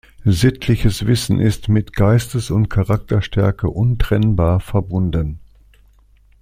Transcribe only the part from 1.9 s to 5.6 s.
Geistes- und Charakterstärke untrennbar verbunden.